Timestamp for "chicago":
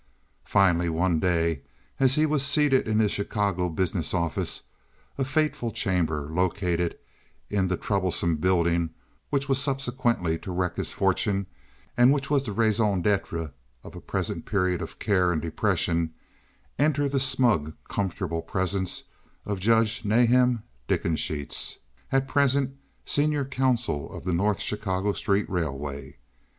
3.11-3.69, 24.61-25.13